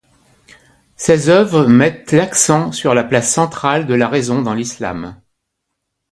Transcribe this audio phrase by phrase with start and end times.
[0.95, 5.21] Ses œuvres mettent l'accent sur la place centrale de la raison dans l'islam.